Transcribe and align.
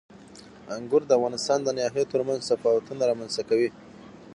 انګور 0.75 1.01
د 1.05 1.11
افغانستان 1.17 1.59
د 1.63 1.67
ناحیو 1.77 2.09
ترمنځ 2.13 2.41
تفاوتونه 2.49 3.01
رامنځته 3.11 3.43
کوي. 3.49 3.69